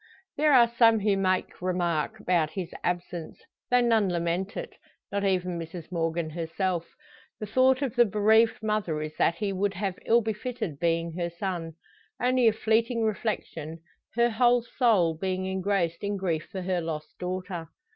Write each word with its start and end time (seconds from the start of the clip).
There 0.35 0.51
are 0.51 0.67
some 0.67 1.01
who 1.01 1.15
make 1.15 1.61
remark 1.61 2.19
about 2.19 2.49
his 2.49 2.73
absence, 2.83 3.39
though 3.69 3.81
none 3.81 4.09
lament 4.11 4.57
it 4.57 4.73
not 5.11 5.23
even 5.23 5.59
Mrs 5.59 5.91
Morgan 5.91 6.31
herself. 6.31 6.87
The 7.39 7.45
thought 7.45 7.83
of 7.83 7.95
the 7.95 8.05
bereaved 8.05 8.63
mother 8.63 8.99
is 9.03 9.15
that 9.17 9.35
he 9.35 9.53
would 9.53 9.75
have 9.75 9.99
ill 10.07 10.21
befitted 10.21 10.79
being 10.79 11.11
her 11.19 11.29
son. 11.29 11.73
Only 12.19 12.47
a 12.47 12.51
fleeting 12.53 13.03
reflection, 13.03 13.77
her 14.15 14.31
whole 14.31 14.63
soul 14.63 15.13
being 15.15 15.45
engrossed 15.45 16.03
in 16.03 16.17
grief 16.17 16.47
for 16.51 16.63
her 16.63 16.81
lost 16.81 17.19
daughter. 17.19 17.67